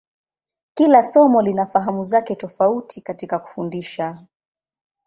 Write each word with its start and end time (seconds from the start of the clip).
Kila 0.73 1.03
somo 1.03 1.41
lina 1.41 1.65
fahamu 1.65 2.03
zake 2.03 2.35
tofauti 2.35 3.01
katika 3.01 3.39
kufundisha. 3.39 4.25